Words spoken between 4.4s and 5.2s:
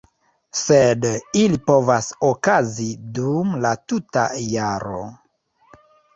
jaro.